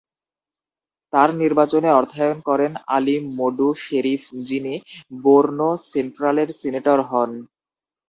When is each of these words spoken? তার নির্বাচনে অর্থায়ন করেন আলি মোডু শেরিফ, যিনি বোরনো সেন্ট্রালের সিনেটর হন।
তার 1.13 1.29
নির্বাচনে 1.41 1.89
অর্থায়ন 1.91 2.37
করেন 2.49 2.71
আলি 2.95 3.15
মোডু 3.37 3.67
শেরিফ, 3.83 4.23
যিনি 4.47 4.73
বোরনো 5.23 5.69
সেন্ট্রালের 5.91 6.49
সিনেটর 6.59 6.99
হন। 7.09 7.31